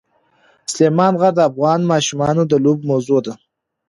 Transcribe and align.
سلیمان 0.71 1.13
غر 1.19 1.33
د 1.35 1.39
افغان 1.49 1.79
ماشومانو 1.91 2.41
د 2.47 2.53
لوبو 2.63 2.83
موضوع 2.91 3.19
ده. 3.25 3.33